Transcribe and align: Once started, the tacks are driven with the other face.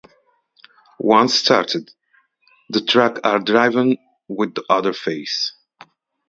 Once 0.97 1.35
started, 1.35 1.91
the 2.69 2.81
tacks 2.81 3.19
are 3.23 3.37
driven 3.37 3.97
with 4.27 4.55
the 4.55 4.63
other 4.67 4.93
face. 4.93 5.53